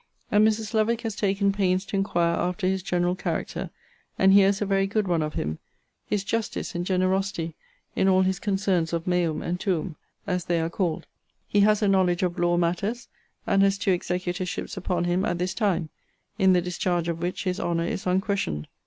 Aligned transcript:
And 0.31 0.47
Mrs. 0.47 0.73
Lovick 0.73 1.01
has 1.01 1.15
taken 1.15 1.51
pains 1.51 1.85
to 1.85 1.95
inquire 1.95 2.35
after 2.35 2.65
his 2.65 2.81
general 2.81 3.13
character; 3.13 3.69
and 4.17 4.33
hears 4.33 4.59
a 4.59 4.65
very 4.65 4.87
good 4.87 5.07
one 5.07 5.21
of 5.21 5.35
him, 5.35 5.59
his 6.07 6.23
justice 6.23 6.73
and 6.73 6.83
generosity 6.83 7.53
in 7.95 8.07
all 8.07 8.23
his 8.23 8.39
concerns 8.39 8.93
of 8.93 9.05
meum 9.05 9.43
and 9.43 9.59
tuum, 9.59 9.95
as 10.25 10.45
they 10.45 10.59
are 10.59 10.71
called: 10.71 11.05
he 11.47 11.59
has 11.59 11.83
a 11.83 11.87
knowledge 11.87 12.23
of 12.23 12.39
law 12.39 12.57
matters; 12.57 13.09
and 13.45 13.61
has 13.61 13.77
two 13.77 13.91
executorships 13.95 14.75
upon 14.75 15.03
him 15.03 15.23
at 15.23 15.37
this 15.37 15.53
time, 15.53 15.89
in 16.39 16.53
the 16.53 16.63
discharge 16.63 17.07
of 17.07 17.21
which 17.21 17.43
his 17.43 17.59
honour 17.59 17.85
is 17.85 18.07
unquestioned. 18.07 18.67